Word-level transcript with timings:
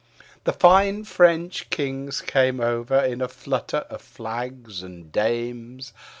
The 0.45 0.51
fine 0.53 1.03
French 1.03 1.69
kings 1.69 2.21
came 2.21 2.59
over 2.59 2.97
in 3.01 3.21
a 3.21 3.27
flutter 3.27 3.85
of 3.87 4.01
flags 4.01 4.81
and 4.81 5.11
dames. 5.11 5.93